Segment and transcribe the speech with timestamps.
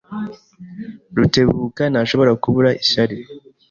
[1.15, 3.15] Rutebuka ntashobora kubura ishyari.